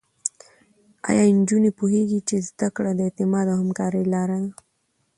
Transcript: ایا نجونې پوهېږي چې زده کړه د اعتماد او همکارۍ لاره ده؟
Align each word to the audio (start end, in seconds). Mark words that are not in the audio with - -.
ایا 1.07 1.23
نجونې 1.39 1.71
پوهېږي 1.79 2.19
چې 2.27 2.35
زده 2.47 2.67
کړه 2.75 2.91
د 2.95 2.99
اعتماد 3.07 3.45
او 3.53 3.57
همکارۍ 3.61 4.03
لاره 4.13 4.37
ده؟ 4.43 4.51